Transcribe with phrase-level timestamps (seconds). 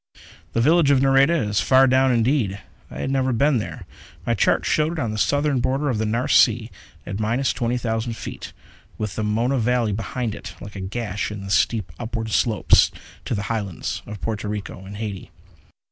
[0.53, 2.59] The village of Nareda is far down indeed.
[2.89, 3.85] I had never been there.
[4.25, 6.71] My charts showed it on the southern border of the Nares Sea,
[7.05, 8.51] at minus twenty thousand feet,
[8.97, 12.89] with the Mona Valley behind it like a gash in the steep upward slopes
[13.25, 15.29] to the Highlands of Porto Rico and Haiti.